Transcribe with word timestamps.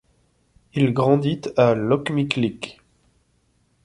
Il 0.73 0.93
grandit 0.93 1.41
à 1.57 1.75
Locmiquelic. 1.75 2.81